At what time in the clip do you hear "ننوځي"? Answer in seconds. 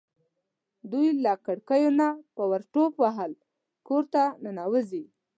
4.43-5.03